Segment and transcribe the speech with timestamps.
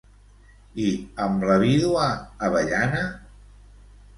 [0.85, 0.87] I
[1.27, 2.07] amb la vídua
[2.49, 3.05] Avellana?